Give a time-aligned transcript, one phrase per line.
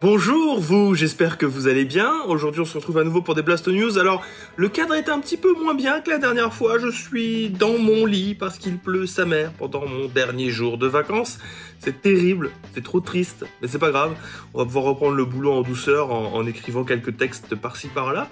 [0.00, 2.22] Bonjour vous, j'espère que vous allez bien.
[2.28, 3.98] Aujourd'hui on se retrouve à nouveau pour des Blast News.
[3.98, 4.22] Alors
[4.54, 6.78] le cadre est un petit peu moins bien que la dernière fois.
[6.78, 10.86] Je suis dans mon lit parce qu'il pleut sa mère pendant mon dernier jour de
[10.86, 11.40] vacances.
[11.80, 14.14] C'est terrible, c'est trop triste, mais c'est pas grave.
[14.54, 18.28] On va pouvoir reprendre le boulot en douceur en, en écrivant quelques textes par-ci par-là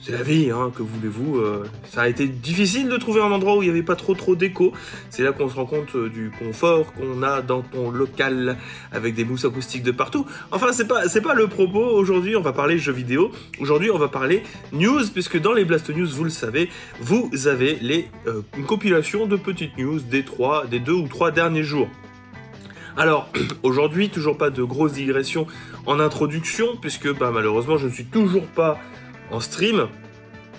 [0.00, 1.38] c'est la vie, hein, que voulez-vous.
[1.38, 4.14] Euh, ça a été difficile de trouver un endroit où il n'y avait pas trop
[4.14, 4.72] trop d'écho.
[5.10, 8.56] C'est là qu'on se rend compte euh, du confort qu'on a dans ton local
[8.92, 10.24] avec des mousses acoustiques de partout.
[10.52, 11.84] Enfin, c'est pas c'est pas le propos.
[11.84, 13.32] Aujourd'hui, on va parler jeux vidéo.
[13.60, 14.42] Aujourd'hui, on va parler
[14.72, 16.68] news puisque dans les Blast News, vous le savez,
[17.00, 21.32] vous avez les euh, une compilation de petites news des trois, des deux ou trois
[21.32, 21.88] derniers jours.
[22.96, 23.28] Alors,
[23.62, 25.46] aujourd'hui, toujours pas de grosses digressions
[25.86, 28.78] en introduction, puisque bah, malheureusement, je ne suis toujours pas
[29.30, 29.88] en stream.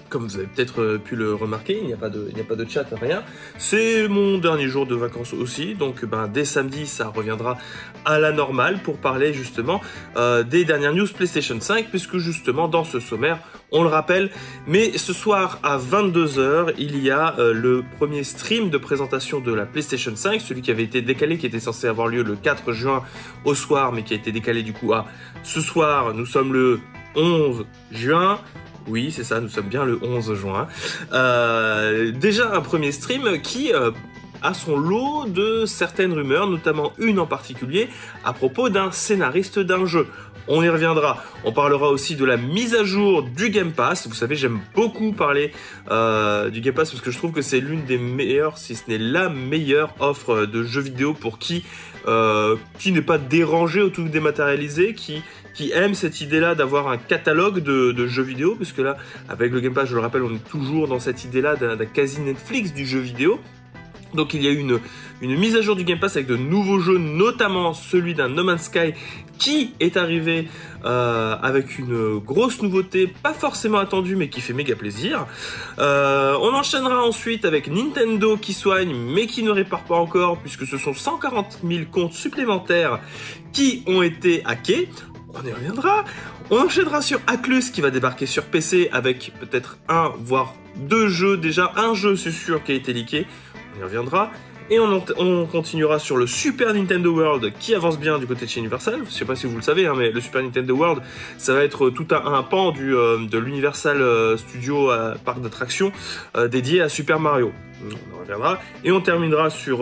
[0.09, 3.21] Comme vous avez peut-être euh, pu le remarquer, il n'y a pas de, chat, rien.
[3.59, 7.59] C'est mon dernier jour de vacances aussi, donc ben dès samedi ça reviendra
[8.05, 9.81] à la normale pour parler justement
[10.17, 13.37] euh, des dernières news PlayStation 5, puisque justement dans ce sommaire,
[13.71, 14.31] on le rappelle,
[14.65, 19.53] mais ce soir à 22h, il y a euh, le premier stream de présentation de
[19.53, 22.71] la PlayStation 5, celui qui avait été décalé, qui était censé avoir lieu le 4
[22.71, 23.03] juin
[23.45, 25.05] au soir, mais qui a été décalé du coup à
[25.43, 26.15] ce soir.
[26.15, 26.79] Nous sommes le
[27.15, 28.39] 11 juin.
[28.87, 30.67] Oui, c'est ça, nous sommes bien le 11 juin.
[31.13, 33.91] Euh, déjà un premier stream qui euh,
[34.41, 37.89] a son lot de certaines rumeurs, notamment une en particulier
[38.23, 40.07] à propos d'un scénariste d'un jeu.
[40.47, 41.23] On y reviendra.
[41.43, 44.07] On parlera aussi de la mise à jour du Game Pass.
[44.07, 45.51] Vous savez, j'aime beaucoup parler
[45.91, 48.89] euh, du Game Pass parce que je trouve que c'est l'une des meilleures, si ce
[48.89, 51.63] n'est la meilleure offre de jeux vidéo pour qui
[52.79, 55.21] qui n'est pas dérangé ou tout dématérialisé, qui
[55.59, 58.95] qui aime cette idée-là d'avoir un catalogue de, jeux vidéo, puisque là,
[59.27, 62.21] avec le Game Pass, je le rappelle, on est toujours dans cette idée-là d'un quasi
[62.21, 63.41] Netflix du jeu vidéo.
[64.13, 64.79] Donc il y a eu une,
[65.21, 68.45] une mise à jour du Game Pass avec de nouveaux jeux, notamment celui d'un No
[68.45, 68.93] Man's Sky
[69.37, 70.47] qui est arrivé
[70.85, 75.27] euh, avec une grosse nouveauté, pas forcément attendue mais qui fait méga plaisir.
[75.77, 80.65] Euh, on enchaînera ensuite avec Nintendo qui soigne mais qui ne répare pas encore puisque
[80.65, 82.99] ce sont 140 000 comptes supplémentaires
[83.51, 84.89] qui ont été hackés.
[85.33, 86.05] On y reviendra.
[86.49, 91.37] On enchaînera sur Atlus qui va débarquer sur PC avec peut-être un voire deux jeux.
[91.37, 93.27] Déjà un jeu c'est sûr qui a été leaké
[93.75, 94.31] on y reviendra.
[94.71, 98.51] Et on, on, continuera sur le Super Nintendo World qui avance bien du côté de
[98.51, 99.01] chez Universal.
[99.05, 101.01] Je sais pas si vous le savez, hein, mais le Super Nintendo World,
[101.39, 105.91] ça va être tout un, pan du, euh, de l'Universal euh, Studio euh, parc d'attractions
[106.37, 107.51] euh, dédié à Super Mario.
[107.83, 108.59] On en reviendra.
[108.83, 109.79] Et on terminera sur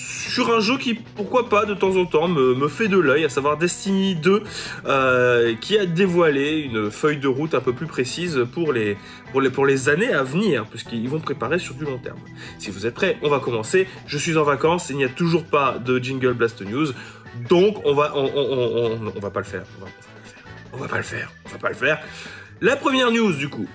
[0.00, 3.28] sur un jeu qui, pourquoi pas, de temps en temps, me, fait de l'œil, à
[3.28, 4.42] savoir Destiny 2,
[4.86, 8.96] euh, qui a dévoilé une feuille de route un peu plus précise pour les,
[9.32, 12.18] pour les, pour les années à venir, puisqu'ils vont préparer sur du long terme.
[12.58, 13.86] Si vous êtes prêts, on va commencer.
[14.06, 16.88] Je suis en vacances, il n'y a toujours pas de Jingle Blast News,
[17.48, 19.64] donc on va, on, on, on, on va pas le faire.
[19.78, 19.90] On va,
[20.72, 21.32] on va pas le faire.
[21.46, 22.00] On va pas le faire.
[22.60, 23.66] La première news, du coup,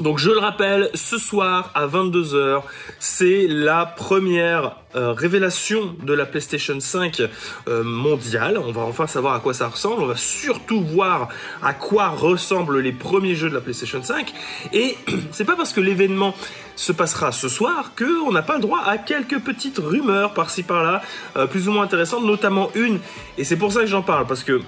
[0.00, 2.62] donc je le rappelle, ce soir à 22h,
[2.98, 7.22] c'est la première euh, révélation de la PlayStation 5
[7.68, 8.58] euh, mondiale.
[8.58, 10.02] On va enfin savoir à quoi ça ressemble.
[10.02, 11.28] On va surtout voir
[11.62, 14.34] à quoi ressemblent les premiers jeux de la PlayStation 5.
[14.74, 14.98] Et
[15.30, 16.34] c'est pas parce que l'événement
[16.74, 20.62] se passera ce soir que on n'a pas le droit à quelques petites rumeurs par-ci
[20.62, 21.00] par-là,
[21.38, 22.98] euh, plus ou moins intéressantes, notamment une.
[23.38, 24.60] Et c'est pour ça que j'en parle parce que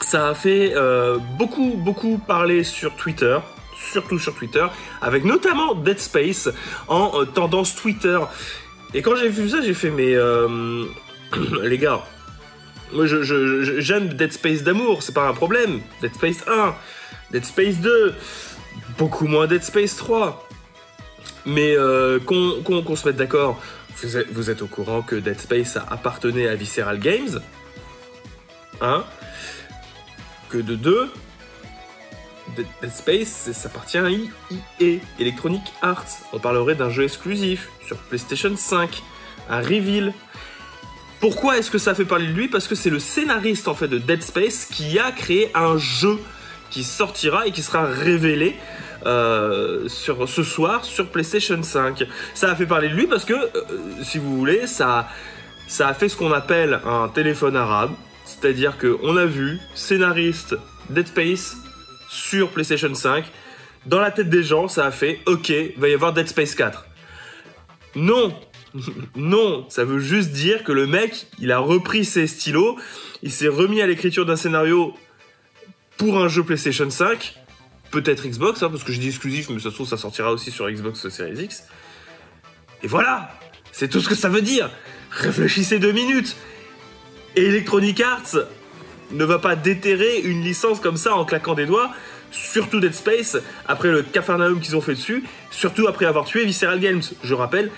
[0.00, 0.74] ça a fait
[1.38, 3.38] beaucoup beaucoup parler sur Twitter
[3.78, 4.66] surtout sur Twitter,
[5.00, 6.48] avec notamment Dead Space
[6.88, 8.18] en euh, tendance Twitter.
[8.94, 10.84] Et quand j'ai vu ça, j'ai fait, mais euh,
[11.62, 12.04] les gars,
[12.92, 15.80] moi je, je, j'aime Dead Space d'amour, c'est pas un problème.
[16.00, 16.74] Dead Space 1,
[17.32, 18.14] Dead Space 2,
[18.98, 20.42] beaucoup moins Dead Space 3.
[21.46, 23.60] Mais euh, qu'on se mette d'accord,
[24.02, 27.40] vous êtes, vous êtes au courant que Dead Space appartenait à Visceral Games
[28.80, 29.04] Hein
[30.50, 31.08] Que de deux,
[32.56, 36.06] Dead Space, ça appartient à EA, Electronic Arts.
[36.32, 39.02] On parlerait d'un jeu exclusif sur PlayStation 5,
[39.50, 40.12] un reveal.
[41.20, 42.48] Pourquoi est-ce que ça fait parler de lui?
[42.48, 46.18] Parce que c'est le scénariste en fait de Dead Space qui a créé un jeu
[46.70, 48.56] qui sortira et qui sera révélé
[49.06, 52.04] euh, sur ce soir sur PlayStation 5.
[52.34, 53.48] Ça a fait parler de lui parce que, euh,
[54.02, 55.08] si vous voulez, ça,
[55.68, 57.92] ça a fait ce qu'on appelle un téléphone arabe.
[58.24, 60.56] C'est-à-dire qu'on a vu scénariste
[60.90, 61.56] Dead Space
[62.08, 63.24] sur PlayStation 5.
[63.86, 66.86] Dans la tête des gens, ça a fait OK, va y avoir Dead Space 4.
[67.94, 68.38] Non,
[69.16, 72.76] non, ça veut juste dire que le mec, il a repris ses stylos,
[73.22, 74.94] il s'est remis à l'écriture d'un scénario
[75.96, 77.36] pour un jeu PlayStation 5,
[77.90, 80.50] peut-être Xbox, hein, parce que je dis exclusif, mais ça se trouve ça sortira aussi
[80.50, 81.64] sur Xbox Series X.
[82.82, 83.30] Et voilà,
[83.72, 84.70] c'est tout ce que ça veut dire.
[85.10, 86.36] Réfléchissez deux minutes.
[87.34, 88.36] Electronic Arts
[89.12, 91.90] ne va pas déterrer une licence comme ça en claquant des doigts,
[92.30, 93.36] surtout Dead Space,
[93.66, 97.02] après le cafarnaum qu'ils ont fait dessus, surtout après avoir tué Visceral Games.
[97.22, 97.70] Je rappelle,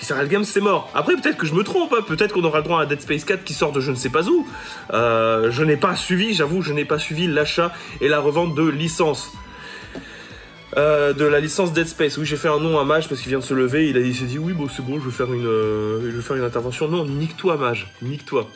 [0.00, 0.90] Visceral Games c'est mort.
[0.94, 2.02] Après peut-être que je me trompe, hein.
[2.06, 4.08] peut-être qu'on aura le droit à Dead Space 4 qui sort de je ne sais
[4.08, 4.46] pas où.
[4.92, 8.66] Euh, je n'ai pas suivi, j'avoue, je n'ai pas suivi l'achat et la revente de
[8.66, 9.32] licences.
[10.76, 12.16] Euh, de la licence Dead Space.
[12.16, 13.88] Oui, j'ai fait un nom à Mage parce qu'il vient de se lever.
[13.88, 16.86] Il, a, s'est dit oui, c'est bon, je vais faire une, euh, faire une intervention.
[16.86, 18.48] Non, nique-toi, Mage, nique-toi.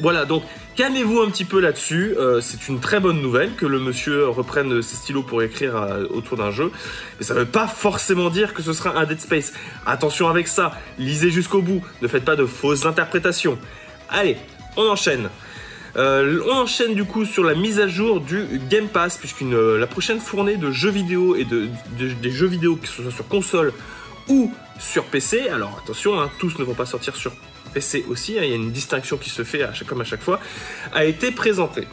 [0.00, 0.42] Voilà, donc
[0.76, 2.14] calmez-vous un petit peu là-dessus.
[2.18, 6.06] Euh, c'est une très bonne nouvelle que le monsieur reprenne ses stylos pour écrire euh,
[6.10, 6.70] autour d'un jeu.
[7.18, 9.52] Mais ça ne veut pas forcément dire que ce sera un Dead Space.
[9.86, 13.58] Attention avec ça, lisez jusqu'au bout, ne faites pas de fausses interprétations.
[14.08, 14.36] Allez,
[14.76, 15.28] on enchaîne.
[15.96, 19.86] Euh, on enchaîne du coup sur la mise à jour du Game Pass, puisque la
[19.86, 23.72] prochaine fournée de jeux vidéo et de, des jeux vidéo, que ce soit sur console
[24.28, 27.32] ou sur PC, alors attention, hein, tous ne vont pas sortir sur
[27.68, 30.04] PC aussi, hein, il y a une distinction qui se fait à chaque, comme à
[30.04, 30.40] chaque fois,
[30.92, 31.86] a été présentée.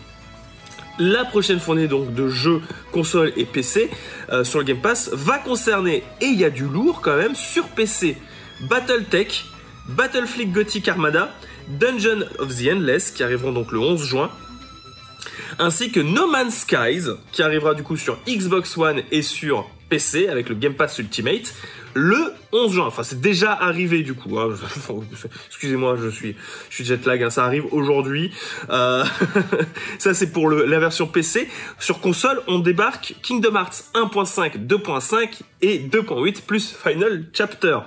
[0.97, 2.61] La prochaine fournée donc de jeux
[2.91, 3.89] console et PC
[4.31, 7.35] euh, sur le Game Pass va concerner, et il y a du lourd quand même,
[7.35, 8.17] sur PC,
[8.61, 9.45] Battletech,
[9.89, 11.33] Battlefleet Gothic Armada,
[11.67, 14.31] Dungeon of the Endless, qui arriveront donc le 11 juin,
[15.59, 20.27] ainsi que No Man's Skies, qui arrivera du coup sur Xbox One et sur PC
[20.27, 21.53] avec le Game Pass Ultimate
[21.95, 22.85] le 11 juin.
[22.85, 24.37] Enfin, c'est déjà arrivé du coup.
[24.37, 24.53] Hein.
[25.47, 26.35] Excusez-moi, je suis,
[26.69, 27.23] je suis jet lag.
[27.23, 27.29] Hein.
[27.31, 28.31] Ça arrive aujourd'hui.
[28.69, 29.03] Euh...
[29.97, 31.49] ça, c'est pour la version PC.
[31.79, 37.79] Sur console, on débarque Kingdom Hearts 1.5, 2.5 et 2.8 plus Final Chapter.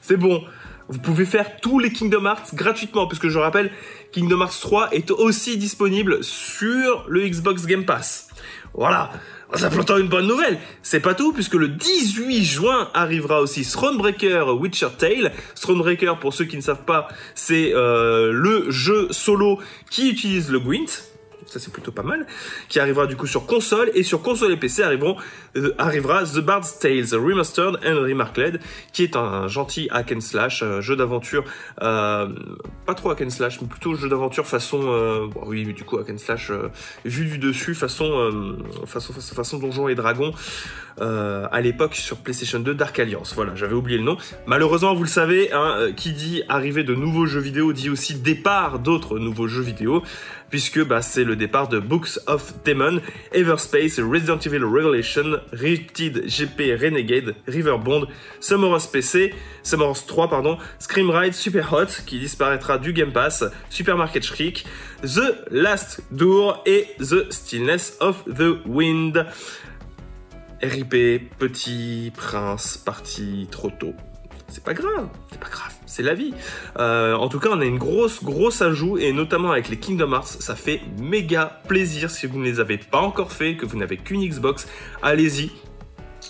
[0.00, 0.42] C'est bon.
[0.88, 3.72] Vous pouvez faire tous les Kingdom Hearts gratuitement, puisque je rappelle,
[4.12, 8.28] Kingdom Hearts 3 est aussi disponible sur le Xbox Game Pass.
[8.72, 9.10] Voilà.
[9.54, 10.58] Ça pourtant une bonne nouvelle.
[10.82, 15.32] C'est pas tout, puisque le 18 juin arrivera aussi Thronebreaker Witcher Tale.
[15.60, 20.58] Thronebreaker, pour ceux qui ne savent pas, c'est euh, le jeu solo qui utilise le
[20.58, 21.15] Gwent
[21.46, 22.26] ça c'est plutôt pas mal,
[22.68, 25.16] qui arrivera du coup sur console, et sur console et PC arriveront,
[25.56, 28.60] euh, arrivera The Bard's Tales Remastered and Remarked,
[28.92, 31.44] qui est un, gentil hack and slash, euh, jeu d'aventure,
[31.82, 32.28] euh,
[32.84, 36.18] pas trop hack and slash, mais plutôt jeu d'aventure façon, oui, du coup hack and
[36.18, 36.50] slash,
[37.04, 38.56] vu du dessus, façon,
[38.86, 40.32] façon, façon, façon Donjons et Dragons,
[41.00, 43.34] à l'époque sur PlayStation 2 Dark Alliance.
[43.34, 44.16] Voilà, j'avais oublié le nom.
[44.46, 48.78] Malheureusement, vous le savez, hein, qui dit arrivée de nouveaux jeux vidéo dit aussi départ
[48.78, 50.02] d'autres nouveaux jeux vidéo
[50.50, 53.00] puisque bah, c'est le départ de Books of Demon,
[53.32, 58.06] Everspace, Resident Evil Revelation, Riptide GP Renegade, Riverbond,
[58.40, 64.24] Summerhouse PC, Summerhouse 3, pardon, Scream Ride Super Hot, qui disparaîtra du Game Pass, Supermarket
[64.24, 64.66] Shriek,
[65.02, 69.26] The Last Door et The Stillness of the Wind.
[70.62, 73.94] RIP, Petit Prince, parti trop tôt.
[74.48, 76.34] C'est pas grave, c'est pas grave c'est la vie.
[76.78, 80.12] Euh, en tout cas, on a une grosse, grosse ajout, et notamment avec les Kingdom
[80.12, 83.78] Hearts, ça fait méga plaisir si vous ne les avez pas encore fait, que vous
[83.78, 84.66] n'avez qu'une Xbox,
[85.02, 85.50] allez-y,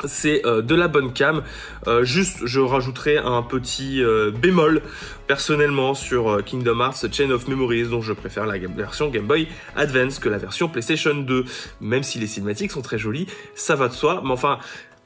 [0.04, 1.42] c'est euh, de la bonne cam.
[1.86, 4.02] Euh, juste, je rajouterai un petit
[4.40, 4.82] bémol
[5.26, 10.18] personnellement sur Kingdom Hearts Chain of Memories, dont je préfère la version Game Boy Advance
[10.18, 11.44] que la version PlayStation 2.
[11.80, 14.20] Même si les cinématiques sont très jolies, ça va de soi.
[14.22, 14.58] Mais enfin,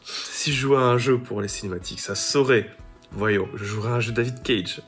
[0.02, 2.68] si je jouais à un jeu pour les cinématiques, ça saurait
[3.12, 4.82] Voyons, je jouerai un jeu David Cage.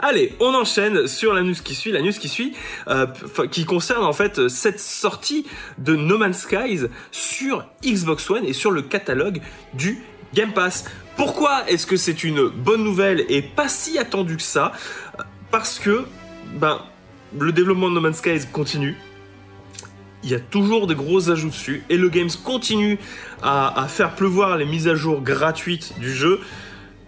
[0.00, 1.92] Allez, on enchaîne sur la news qui suit.
[1.92, 2.54] La news qui suit,
[2.88, 3.06] euh,
[3.50, 8.70] qui concerne en fait cette sortie de No Man's Skies sur Xbox One et sur
[8.70, 9.40] le catalogue
[9.74, 10.02] du
[10.32, 10.86] Game Pass.
[11.16, 14.72] Pourquoi est-ce que c'est une bonne nouvelle et pas si attendue que ça?
[15.50, 16.04] Parce que,
[16.54, 16.80] ben,
[17.38, 18.96] le développement de No Man's Skies continue.
[20.24, 22.98] Il y a toujours des gros ajouts dessus et le Games continue
[23.40, 26.40] à faire pleuvoir les mises à jour gratuites du jeu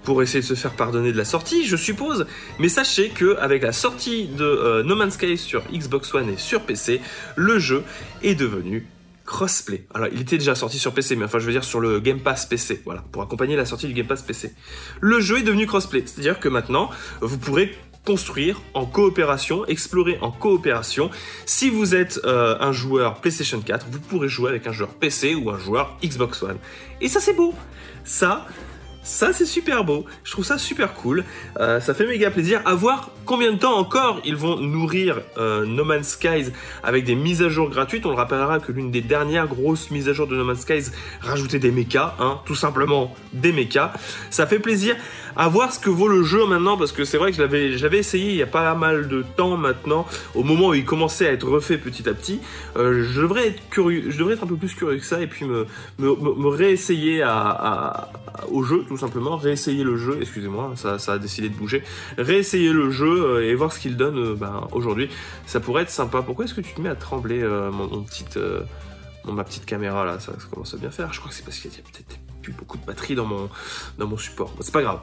[0.05, 2.27] pour essayer de se faire pardonner de la sortie, je suppose.
[2.59, 6.37] Mais sachez que avec la sortie de euh, No Man's Sky sur Xbox One et
[6.37, 7.01] sur PC,
[7.37, 7.83] le jeu
[8.23, 8.87] est devenu
[9.31, 9.87] crossplay.
[9.95, 12.19] Alors, il était déjà sorti sur PC, mais enfin, je veux dire sur le Game
[12.19, 14.53] Pass PC, voilà, pour accompagner la sortie du Game Pass PC.
[15.01, 16.91] Le jeu est devenu crossplay, c'est-à-dire que maintenant,
[17.21, 17.73] vous pourrez
[18.05, 21.11] construire en coopération, explorer en coopération.
[21.47, 25.35] Si vous êtes euh, un joueur PlayStation 4, vous pourrez jouer avec un joueur PC
[25.35, 26.57] ou un joueur Xbox One.
[27.01, 27.55] Et ça, c'est beau.
[28.05, 28.47] Ça,
[29.03, 30.05] ça, c'est super beau.
[30.25, 31.25] Je trouve ça super cool.
[31.59, 32.61] Euh, ça fait méga plaisir.
[32.67, 36.51] À voir combien de temps encore ils vont nourrir euh, No Man's Skies
[36.83, 38.05] avec des mises à jour gratuites?
[38.05, 40.91] On le rappellera que l'une des dernières grosses mises à jour de No Man's Skies
[41.21, 43.93] rajoutait des mechas, hein, tout simplement des mechas.
[44.31, 44.97] Ça fait plaisir
[45.37, 47.99] à voir ce que vaut le jeu maintenant parce que c'est vrai que j'avais j'avais
[47.99, 51.33] essayé il y a pas mal de temps maintenant au moment où il commençait à
[51.33, 52.41] être refait petit à petit
[52.77, 55.27] euh, je devrais être curieux je devrais être un peu plus curieux que ça et
[55.27, 57.23] puis me réessayer
[58.51, 61.83] au jeu tout simplement réessayer le jeu excusez-moi ça a décidé de bouger
[62.19, 65.09] réessayer le jeu euh, et voir ce qu'il donne euh, ben, aujourd'hui.
[65.47, 66.23] Ça pourrait être sympa.
[66.23, 68.39] Pourquoi est-ce que tu te mets à trembler, euh, mon, mon petite,
[69.25, 70.19] ma petite caméra là?
[70.21, 71.13] Ça, commence à bien faire.
[71.13, 73.49] Je crois que c'est parce qu'il y a peut-être plus beaucoup de batterie dans mon,
[73.99, 74.53] dans mon support.
[74.61, 75.01] C'est pas grave.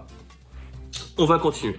[1.17, 1.77] On va continuer.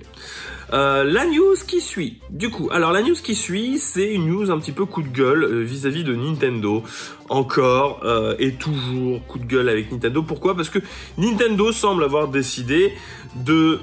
[0.71, 2.21] La news qui suit.
[2.31, 5.09] Du coup, alors la news qui suit, c'est une news un petit peu coup de
[5.09, 6.83] gueule vis-à-vis de Nintendo.
[7.29, 8.05] Encore
[8.39, 10.23] et toujours coup de gueule avec Nintendo.
[10.23, 10.55] Pourquoi?
[10.55, 10.79] Parce que
[11.17, 12.93] Nintendo semble avoir décidé
[13.35, 13.81] de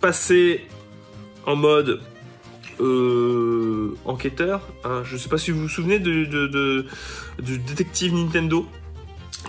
[0.00, 0.66] passer
[1.46, 2.00] en mode
[2.80, 4.68] euh, enquêteur.
[4.84, 5.02] hein.
[5.04, 6.86] Je sais pas si vous vous souvenez de,
[7.38, 8.66] du détective Nintendo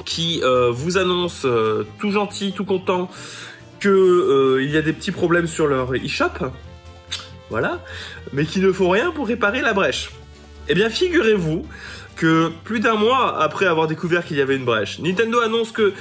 [0.05, 3.09] qui euh, vous annonce euh, tout gentil, tout content
[3.79, 6.51] que il y a des petits problèmes sur leur eShop.
[7.49, 7.83] Voilà,
[8.33, 10.11] mais qui ne font rien pour réparer la brèche.
[10.67, 11.65] Eh bien, figurez-vous
[12.15, 15.93] que plus d'un mois après avoir découvert qu'il y avait une brèche, Nintendo annonce que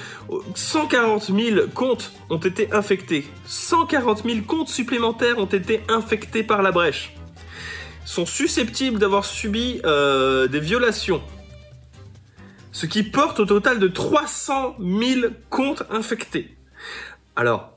[0.55, 3.27] 140 000 comptes ont été infectés.
[3.47, 7.15] 140 000 comptes supplémentaires ont été infectés par la brèche.
[8.05, 11.23] Sont susceptibles d'avoir subi euh, des violations.
[12.73, 16.57] Ce qui porte au total de 300 000 comptes infectés.
[17.37, 17.73] Alors,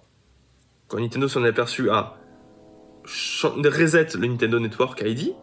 [0.88, 2.18] quand Nintendo s'en est aperçu à
[3.06, 5.34] reset le Nintendo Network ID,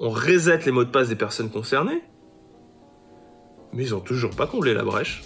[0.00, 2.02] on reset les mots de passe des personnes concernées,
[3.72, 5.22] mais ils ont toujours pas comblé la brèche.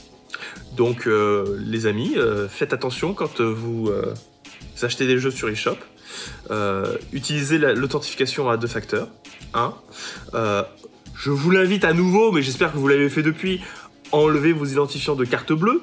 [0.76, 3.90] Donc, euh, les amis, euh, faites attention quand euh, vous,
[4.82, 5.76] achetez des jeux sur eShop.
[7.12, 9.08] Utilisez la- l'authentification à deux facteurs.
[10.34, 10.62] Euh,
[11.14, 13.60] je vous l'invite à nouveau, mais j'espère que vous l'avez fait depuis.
[14.10, 15.82] Enlevez vos identifiants de carte bleue,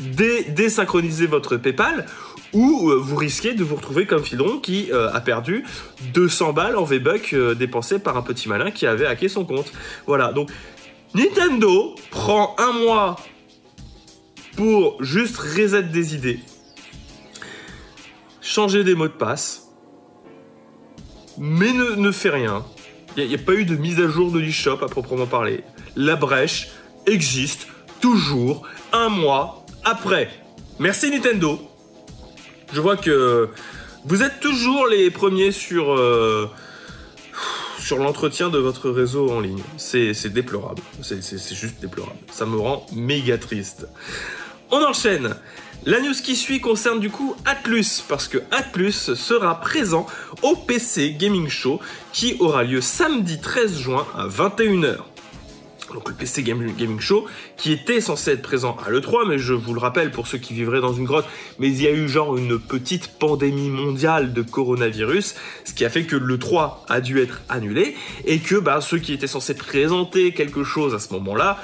[0.00, 2.06] dé- désynchronisez votre PayPal,
[2.54, 5.64] ou euh, vous risquez de vous retrouver comme Fidron qui euh, a perdu
[6.14, 9.72] 200 balles en V-Bucks euh, dépensés par un petit malin qui avait hacké son compte.
[10.06, 10.50] Voilà, donc
[11.14, 13.16] Nintendo prend un mois
[14.56, 16.40] pour juste reset des idées,
[18.40, 19.68] changer des mots de passe,
[21.36, 22.64] mais ne, ne fait rien.
[23.16, 25.62] Il n'y a, pas eu de mise à jour de l'eShop à proprement parler.
[25.94, 26.70] La brèche
[27.06, 27.68] existe
[28.00, 30.30] toujours un mois après.
[30.80, 31.73] Merci Nintendo.
[32.74, 33.50] Je vois que
[34.04, 36.50] vous êtes toujours les premiers sur, euh,
[37.96, 39.62] l'entretien de votre réseau en ligne.
[39.76, 40.82] C'est déplorable.
[41.00, 42.18] C'est juste déplorable.
[42.32, 43.86] Ça me rend méga triste.
[44.72, 45.36] On enchaîne.
[45.86, 50.06] La news qui suit concerne du coup Atlus, parce que Atlus sera présent
[50.42, 51.78] au PC Gaming Show
[52.12, 55.13] qui aura lieu samedi 13 juin à 21h.
[55.94, 57.24] Donc le PC Gaming Show
[57.56, 60.52] qui était censé être présent à l'E3, mais je vous le rappelle pour ceux qui
[60.52, 61.26] vivraient dans une grotte,
[61.60, 65.90] mais il y a eu genre une petite pandémie mondiale de coronavirus, ce qui a
[65.90, 67.94] fait que l'E3 a dû être annulé,
[68.26, 71.62] et que bah, ceux qui étaient censés présenter quelque chose à ce moment-là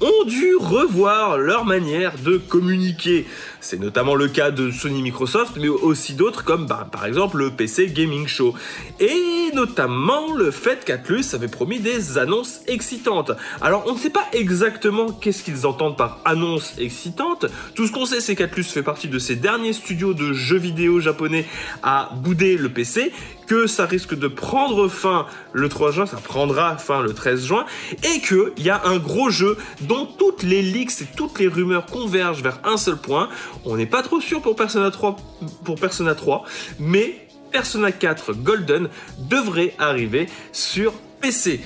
[0.00, 3.26] ont dû revoir leur manière de communiquer.
[3.60, 7.50] C'est notamment le cas de Sony Microsoft, mais aussi d'autres comme bah, par exemple le
[7.50, 8.54] PC Gaming Show.
[9.00, 13.32] Et notamment le fait qu'Atlus avait promis des annonces excitantes.
[13.60, 17.46] Alors on ne sait pas exactement qu'est-ce qu'ils entendent par annonces excitantes.
[17.74, 21.00] Tout ce qu'on sait c'est qu'Atlus fait partie de ces derniers studios de jeux vidéo
[21.00, 21.46] japonais
[21.82, 23.12] à bouder le PC,
[23.46, 27.66] que ça risque de prendre fin le 3 juin, ça prendra fin le 13 juin,
[28.02, 29.56] et qu'il y a un gros jeu
[29.86, 33.28] dont toutes les leaks et toutes les rumeurs convergent vers un seul point.
[33.64, 35.16] On n'est pas trop sûr pour Persona 3,
[35.64, 36.44] pour Persona 3
[36.78, 38.88] mais Persona 4 Golden
[39.18, 41.60] devrait arriver sur PC.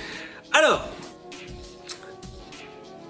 [0.53, 0.87] Alors,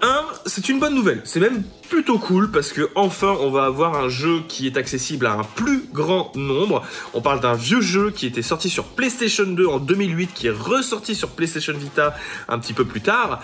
[0.02, 1.20] un, c'est une bonne nouvelle.
[1.24, 5.26] C'est même plutôt cool parce que enfin on va avoir un jeu qui est accessible
[5.26, 6.82] à un plus grand nombre.
[7.12, 10.50] On parle d'un vieux jeu qui était sorti sur PlayStation 2 en 2008, qui est
[10.50, 12.16] ressorti sur PlayStation Vita
[12.48, 13.42] un petit peu plus tard.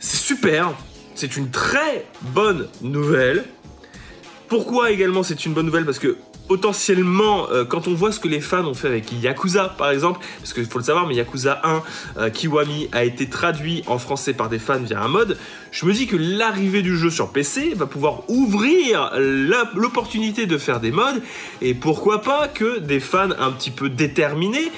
[0.00, 0.72] C'est super.
[1.14, 3.44] C'est une très bonne nouvelle.
[4.48, 5.84] Pourquoi également c'est une bonne nouvelle?
[5.84, 6.16] Parce que
[6.48, 10.20] potentiellement, euh, quand on voit ce que les fans ont fait avec Yakuza, par exemple,
[10.40, 11.82] parce qu'il faut le savoir, mais Yakuza 1,
[12.18, 15.38] euh, Kiwami, a été traduit en français par des fans via un mode,
[15.70, 20.80] je me dis que l'arrivée du jeu sur PC va pouvoir ouvrir l'opportunité de faire
[20.80, 21.22] des modes,
[21.62, 24.72] et pourquoi pas que des fans un petit peu déterminés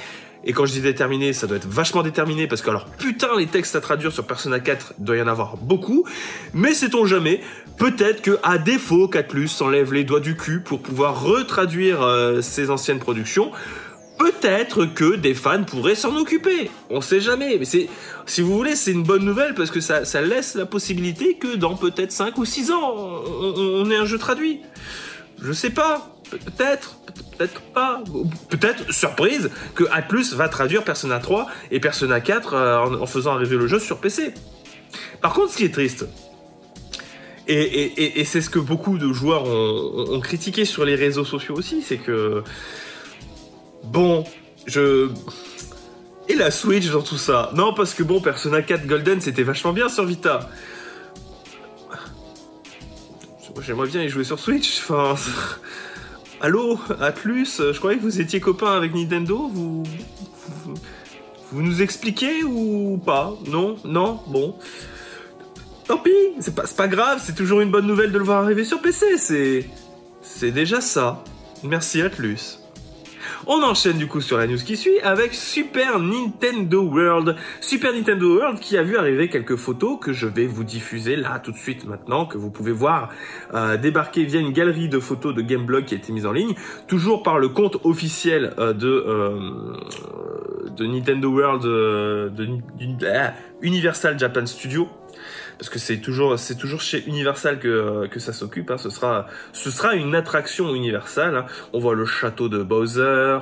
[0.45, 3.47] et quand je dis déterminé, ça doit être vachement déterminé parce que alors putain les
[3.47, 6.05] textes à traduire sur Persona 4 il doit y en avoir beaucoup,
[6.53, 7.41] mais sait-on jamais,
[7.79, 12.71] peut-être que à défaut qu'Atlus s'enlève les doigts du cul pour pouvoir retraduire euh, ses
[12.71, 13.53] anciennes productions,
[14.19, 16.71] peut-être que des fans pourraient s'en occuper.
[16.91, 17.89] On sait jamais, mais si
[18.41, 22.13] vous voulez, c'est une bonne nouvelle parce que ça, laisse la possibilité que dans peut-être
[22.13, 24.61] 5 ou 6 ans, on ait un jeu traduit.
[25.43, 26.12] Je sais pas.
[26.33, 28.03] Pe- Peut-être, peut- peut-être pas.
[28.49, 33.57] Peut-être, surprise, que Atlus va traduire Persona 3 et Persona 4 euh, en, faisant arriver
[33.57, 34.33] le jeu sur PC.
[35.21, 36.07] Par contre, ce qui est triste,
[37.49, 41.99] et, c'est ce que beaucoup de joueurs ont critiqué sur les réseaux sociaux aussi, c'est
[41.99, 42.43] que
[43.85, 44.25] Bon,
[44.67, 45.09] je...
[46.29, 47.51] Et la Switch dans tout ça?
[47.55, 50.49] Non, parce que bon, Persona 4 Golden, c'était vachement bien sur Vita.
[53.61, 55.15] J'aimerais bien y jouer sur Switch, enfin...
[56.45, 59.85] Allô, Atlus, je croyais que vous étiez copain avec Nintendo, vous...
[61.53, 61.63] vous...
[61.63, 63.33] nous expliquez ou pas?
[63.47, 63.77] Non?
[63.85, 64.21] Non?
[64.27, 64.57] Bon.
[65.87, 68.65] Tant pis, c'est pas, pas grave, c'est toujours une bonne nouvelle de le voir arriver
[68.65, 69.71] sur PC, c'est...
[70.21, 71.23] C'est déjà ça.
[71.63, 72.59] Merci Atlus.
[73.47, 77.35] On enchaîne du coup sur la news qui suit avec Super Nintendo World.
[77.61, 81.41] Super Nintendo World qui a vu arriver quelques photos que je vais vous diffuser là
[81.41, 83.11] tout de suite maintenant, que vous pouvez voir
[83.53, 86.55] euh, débarquer via une galerie de photos de Gameblog qui a été mise en ligne,
[86.87, 89.77] toujours par le compte officiel euh, de, euh,
[90.77, 92.49] de Nintendo World, de,
[93.61, 94.89] Universal Japan Studio
[95.63, 98.69] parce que c'est toujours c'est toujours chez Universal que, que ça s'occupe.
[98.73, 98.79] Hein.
[98.79, 101.37] Ce sera ce sera une attraction Universal.
[101.37, 101.47] Hein.
[101.73, 103.39] On voit le château de Bowser,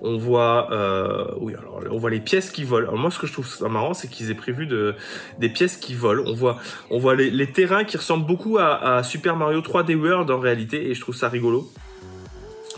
[0.00, 2.86] on voit euh, oui alors on voit les pièces qui volent.
[2.86, 4.94] Alors moi ce que je trouve marrant c'est qu'ils aient prévu de
[5.40, 6.22] des pièces qui volent.
[6.28, 6.58] On voit
[6.90, 10.38] on voit les, les terrains qui ressemblent beaucoup à, à Super Mario 3D World en
[10.38, 11.68] réalité et je trouve ça rigolo.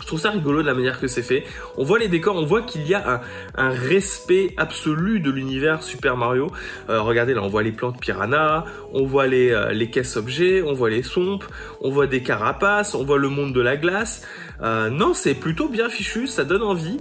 [0.07, 1.43] Je trouve ça rigolo de la manière que c'est fait.
[1.75, 3.21] On voit les décors, on voit qu'il y a
[3.57, 6.47] un, respect absolu de l'univers Super Mario.
[6.89, 10.61] Euh, regardez là, on voit les plantes piranha, on voit les, euh, les caisses objets,
[10.61, 11.43] on voit les sompes,
[11.81, 14.25] on voit des carapaces, on voit le monde de la glace.
[14.61, 16.99] Euh, non, c'est plutôt bien fichu, ça donne envie.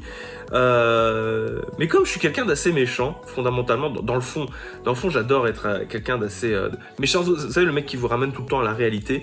[0.51, 4.47] mais comme je suis quelqu'un d'assez méchant, fondamentalement, dans, le fond,
[4.85, 6.61] dans le fond, j'adore être quelqu'un d'assez
[6.99, 7.23] méchant.
[7.23, 9.23] Vous savez, le mec qui vous ramène tout le temps à la réalité,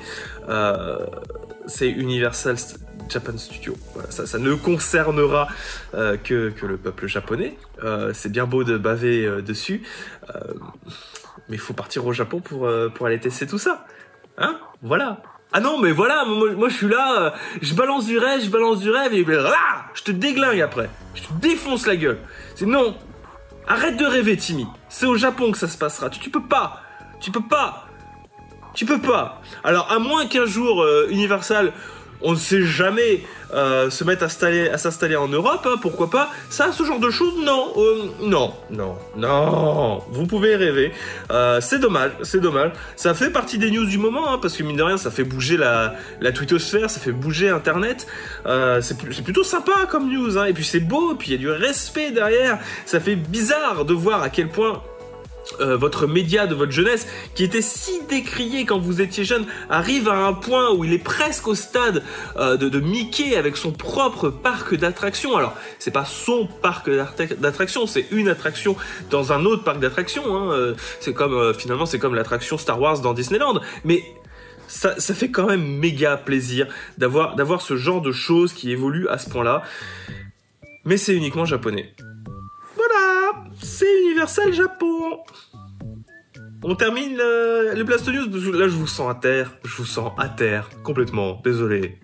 [1.65, 2.55] c'est Universal
[3.09, 3.75] Japan Studio.
[4.09, 5.47] ça, ne concernera
[5.93, 7.57] euh, que, le peuple japonais.
[7.83, 9.83] Euh, c'est bien beau de baver euh, dessus,
[11.49, 12.67] mais il faut partir au Japon pour,
[13.05, 13.85] aller tester tout ça.
[14.37, 14.57] Hein?
[14.81, 15.21] Voilà.
[15.55, 18.89] Ah non, mais voilà, moi, je suis là, je balance du rêve, je balance du
[18.89, 20.89] rêve, et je te déglingue après.
[21.13, 22.17] Je te défonce la gueule.
[22.55, 22.97] C'est non.
[23.67, 24.65] Arrête de rêver, Timmy.
[24.89, 26.09] C'est au Japon que ça se passera.
[26.09, 26.81] Tu, tu peux pas.
[27.21, 27.87] Tu peux pas.
[28.73, 29.41] Tu peux pas.
[29.63, 31.71] Alors, à moins qu'un jour, Universal
[32.23, 33.21] on ne sait jamais
[33.53, 34.29] euh, se mettre à,
[34.77, 38.95] s'installer en Europe, hein, pourquoi pas Ça, ce genre de choses, non, euh, non, non,
[39.15, 40.01] non.
[40.09, 40.91] Vous pouvez rêver.
[41.31, 42.71] Euh, c'est dommage, c'est dommage.
[42.95, 45.23] Ça fait partie des news du moment, hein, parce que mine de rien, ça fait
[45.23, 48.07] bouger la, la twittosphère, ça fait bouger Internet.
[48.81, 51.39] c'est, plutôt sympa comme news, hein, et puis c'est beau, et puis il y a
[51.39, 52.57] du respect derrière.
[52.85, 54.81] Ça fait bizarre de voir à quel point
[55.59, 60.07] euh, votre média de votre jeunesse, qui était si décrié quand vous étiez jeune, arrive
[60.07, 62.03] à un point où il est presque au stade
[62.37, 65.35] euh, de, Mickey avec son propre parc d'attractions.
[65.37, 68.75] Alors, c'est pas son parc d'attractions, c'est une attraction
[69.09, 70.35] dans un autre parc d'attractions.
[70.35, 70.51] Hein.
[70.53, 74.03] Euh, c'est comme finalement, c'est comme l'attraction Star Wars dans Disneyland, mais
[74.67, 79.07] ça, ça fait quand même méga plaisir d'avoir d'avoir ce genre de choses qui évoluent
[79.09, 79.63] à ce point-là.
[80.85, 81.93] Mais c'est uniquement japonais.
[83.63, 85.19] C'est Universal Japon.
[86.63, 89.75] On termine le, le Blast News parce que là je vous sens à terre, je
[89.77, 91.39] vous sens à terre complètement.
[91.43, 91.99] Désolé.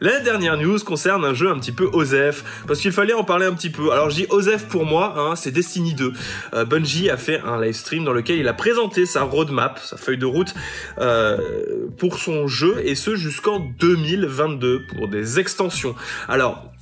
[0.00, 3.46] La dernière news concerne un jeu un petit peu OSEF, parce qu'il fallait en parler
[3.46, 3.92] un petit peu.
[3.92, 6.12] Alors je dis OSEF pour moi, hein, c'est Destiny 2.
[6.54, 9.96] Euh, Bungie a fait un live stream dans lequel il a présenté sa roadmap, sa
[9.96, 10.54] feuille de route
[10.98, 15.94] euh, pour son jeu, et ce jusqu'en 2022 pour des extensions.
[16.28, 16.72] Alors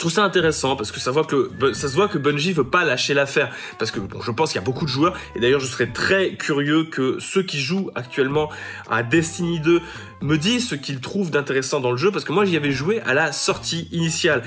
[0.00, 2.84] trouve ça intéressant parce que ça, voit que ça se voit que Bungie veut pas
[2.84, 5.60] lâcher l'affaire parce que bon, je pense qu'il y a beaucoup de joueurs et d'ailleurs
[5.60, 8.50] je serais très curieux que ceux qui jouent actuellement
[8.90, 9.80] à Destiny 2
[10.22, 13.00] me disent ce qu'ils trouvent d'intéressant dans le jeu parce que moi j'y avais joué
[13.02, 14.42] à la sortie initiale.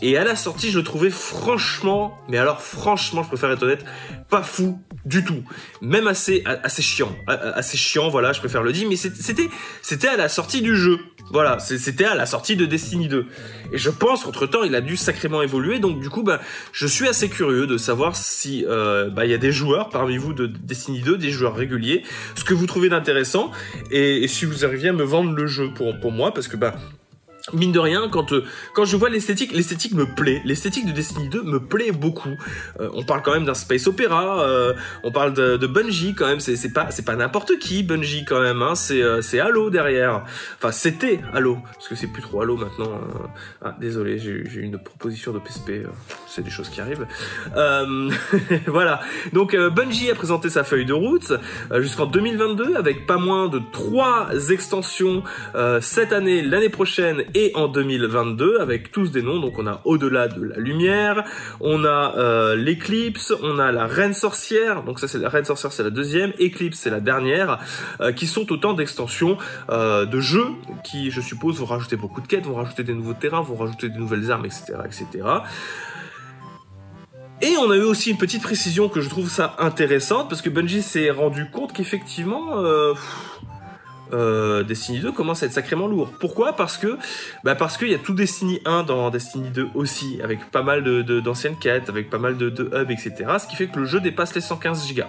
[0.00, 3.84] Et à la sortie, je le trouvais franchement, mais alors franchement, je préfère être honnête,
[4.30, 5.42] pas fou du tout.
[5.80, 7.16] Même assez, assez chiant.
[7.26, 10.98] Assez chiant, voilà, je préfère le dire, mais c'était, à la sortie du jeu.
[11.30, 13.26] Voilà, c'était à la sortie de Destiny 2.
[13.72, 15.78] Et je pense qu'entre temps, il a dû sacrément évoluer.
[15.78, 16.40] Donc du coup, bah,
[16.72, 20.16] je suis assez curieux de savoir si euh, bah, il y a des joueurs parmi
[20.16, 22.02] vous de Destiny 2, des joueurs réguliers,
[22.34, 23.50] ce que vous trouvez d'intéressant,
[23.90, 26.74] et, si vous arriviez à me vendre le jeu pour, pour moi, parce que bah
[27.52, 30.42] mine de rien, quand euh, quand je vois l'esthétique, l'esthétique me plaît.
[30.44, 32.36] L'esthétique de Destiny 2 me plaît beaucoup.
[32.80, 34.42] Euh, on parle quand même d'un space opéra.
[34.42, 36.40] Euh, on parle de, Bungie quand même.
[36.40, 38.62] C'est pas n'importe qui Bungie quand même.
[38.62, 38.74] Hein.
[38.74, 40.24] C'est Halo derrière.
[40.56, 43.00] Enfin c'était Halo parce que c'est plus trop Halo maintenant.
[43.62, 45.86] Ah désolé, j'ai une proposition de PSP.
[46.26, 47.06] c'est des choses qui arrivent.
[48.66, 49.00] voilà.
[49.32, 51.32] Donc Bungie a présenté sa feuille de route
[51.76, 55.22] jusqu'en 2022 avec pas moins de trois extensions
[55.80, 57.24] cette année, l'année prochaine
[57.54, 59.40] en 2022 avec tous des noms.
[59.40, 61.24] Donc on a Au-delà de la lumière,
[61.60, 64.82] on a euh, l'Éclipse, on a la Reine sorcière.
[64.82, 66.32] Donc ça c'est la Reine sorcière, c'est la deuxième.
[66.38, 67.58] Éclipse c'est la dernière,
[68.00, 69.38] euh, qui sont autant d'extensions
[69.70, 70.48] euh, de jeux
[70.84, 73.88] qui, je suppose, vont rajouter beaucoup de quêtes, vont rajouter des nouveaux terrains, vont rajouter
[73.88, 75.24] des nouvelles armes, etc., etc.
[77.40, 80.50] Et on a eu aussi une petite précision que je trouve ça intéressante parce que
[80.50, 82.94] Bungie s'est rendu compte qu'effectivement euh,
[84.12, 86.10] euh, Destiny 2 commence à être sacrément lourd.
[86.20, 86.54] Pourquoi?
[86.54, 86.98] Parce que
[87.44, 90.82] bah parce qu'il y a tout Destiny 1 dans Destiny 2 aussi, avec pas mal
[90.82, 93.14] de, d'anciennes quêtes, avec pas mal de, hubs, etc.
[93.40, 95.02] Ce qui fait que le jeu dépasse les 115 Go.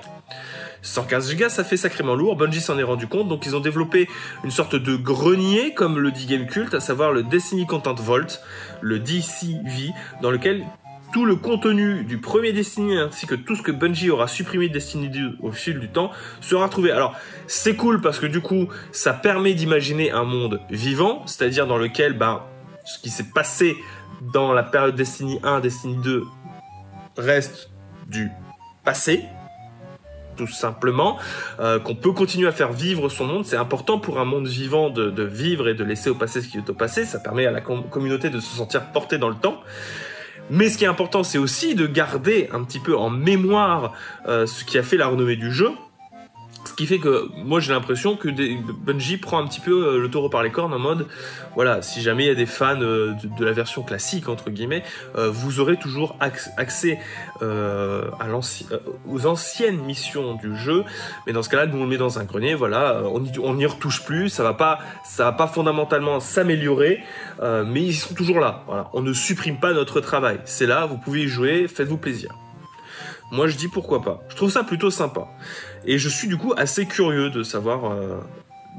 [0.81, 2.35] 115 Go, ça fait sacrément lourd.
[2.35, 4.07] Bungie s'en est rendu compte, donc ils ont développé
[4.43, 8.39] une sorte de grenier, comme le dit Gamecult, à savoir le Destiny Content Vault,
[8.81, 10.65] le DCV, dans lequel
[11.11, 14.73] tout le contenu du premier Destiny ainsi que tout ce que Bungie aura supprimé de
[14.73, 16.91] Destiny 2 au fil du temps sera retrouvé.
[16.91, 17.15] Alors
[17.47, 22.13] c'est cool parce que du coup ça permet d'imaginer un monde vivant, c'est-à-dire dans lequel
[22.13, 22.43] ben,
[22.85, 23.77] ce qui s'est passé
[24.33, 26.23] dans la période Destiny 1, Destiny 2
[27.17, 27.69] reste
[28.07, 28.31] du
[28.83, 29.25] passé,
[30.35, 31.17] tout simplement,
[31.59, 33.45] euh, qu'on peut continuer à faire vivre son monde.
[33.45, 36.57] C'est important pour un monde vivant de, vivre et de laisser au passé ce qui
[36.57, 37.05] est au passé.
[37.05, 39.61] Ça permet à la com communauté de se sentir portée dans le temps.
[40.49, 43.93] Mais ce qui est important, c'est aussi de garder un petit peu en mémoire
[44.27, 45.69] euh, ce qui a fait la renommée du jeu.
[46.79, 50.09] Qui fait que moi j'ai l'impression que des, Bungie prend un petit peu euh, le
[50.09, 51.07] taureau par les cornes en mode
[51.53, 54.83] voilà si jamais il y a des fans euh, de, la version classique entre guillemets
[55.17, 56.97] euh, vous aurez toujours accès
[57.41, 60.85] aux anciennes missions du jeu.
[61.27, 64.05] Mais dans ce cas-là nous on le met dans un grenier voilà on n'y retouche
[64.05, 67.03] plus ça va pas ça va pas fondamentalement s'améliorer
[67.41, 68.89] mais ils sont toujours là voilà.
[68.93, 70.39] On ne supprime pas notre travail.
[70.45, 72.31] C'est là vous pouvez y jouer faites-vous plaisir
[73.31, 75.27] moi je dis pourquoi pas je trouve ça plutôt sympa
[75.85, 78.19] et je suis du coup assez curieux de savoir euh,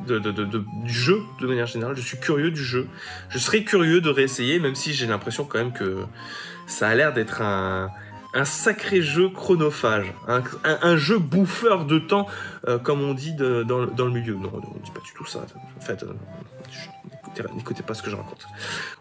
[0.07, 1.97] du jeu de manière générale.
[1.97, 2.89] Je suis curieux du jeu.
[3.29, 6.05] Je serais curieux de réessayer, même si j'ai l'impression quand même que
[6.67, 7.91] ça a l'air d'être un,
[8.45, 12.27] sacré jeu chronophage, un, jeu bouffeur de temps,
[12.69, 14.35] euh, comme on dit dans, dans, le milieu.
[14.35, 15.41] Non, on dit pas du tout ça.
[15.77, 16.13] En fait, euh,
[17.55, 18.47] n'écoutez pas ce que je raconte.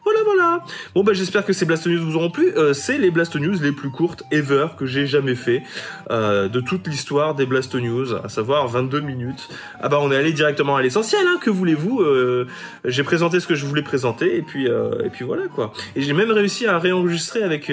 [0.03, 0.63] Voilà, voilà.
[0.95, 2.51] Bon, bah, j'espère que ces Blast News vous auront plu.
[2.55, 5.63] Euh, c'est les Blast News les plus courtes ever que j'ai jamais fait
[6.11, 9.49] euh, de toute l'histoire des Blast News, à savoir 22 minutes.
[9.81, 12.47] Ah bah, on est allé directement à l'essentiel, hein, que voulez-vous euh,
[12.85, 15.73] J'ai présenté ce que je voulais présenter, et puis, et puis voilà, quoi.
[15.95, 17.71] Et j'ai même réussi à réenregistrer avec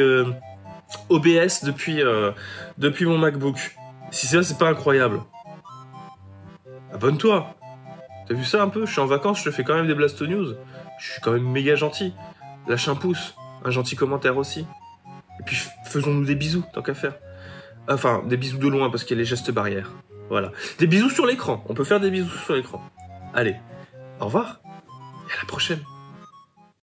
[1.08, 2.00] OBS depuis,
[2.78, 3.76] depuis mon MacBook.
[4.10, 5.20] Si ça, c'est pas incroyable.
[6.92, 7.55] Abonne-toi
[8.26, 8.86] T'as vu ça un peu?
[8.86, 10.54] Je suis en vacances, je fais quand même des Blast News.
[10.98, 12.12] Je suis quand même méga gentil.
[12.66, 13.34] Lâche un pouce,
[13.64, 14.66] un gentil commentaire aussi.
[15.40, 17.14] Et puis faisons-nous des bisous, tant qu'à faire.
[17.88, 19.92] Enfin, des bisous de loin parce qu'il y a les gestes barrières.
[20.28, 20.50] Voilà.
[20.78, 21.64] Des bisous sur l'écran.
[21.68, 22.82] On peut faire des bisous sur l'écran.
[23.32, 23.56] Allez,
[24.20, 24.60] au revoir
[25.28, 25.80] et à la prochaine.